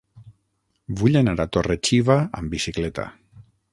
[1.01, 3.07] Vull anar a Torre-xiva amb bicicleta.